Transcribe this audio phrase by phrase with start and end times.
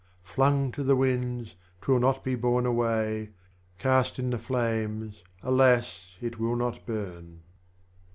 [0.23, 3.29] Flung to the Winds, 'twill not be borne away,
[3.77, 7.41] Cast in the Flames alas, it will not burn.